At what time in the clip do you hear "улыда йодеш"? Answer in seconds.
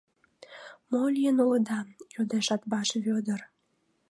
1.43-2.47